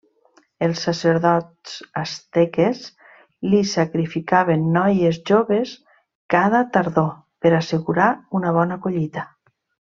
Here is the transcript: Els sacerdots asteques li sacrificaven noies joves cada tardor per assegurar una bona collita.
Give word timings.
Els 0.67 0.79
sacerdots 0.85 1.75
asteques 2.03 2.81
li 3.51 3.61
sacrificaven 3.73 4.65
noies 4.79 5.21
joves 5.33 5.77
cada 6.37 6.65
tardor 6.79 7.13
per 7.47 7.55
assegurar 7.63 8.13
una 8.41 8.59
bona 8.61 8.83
collita. 8.89 9.29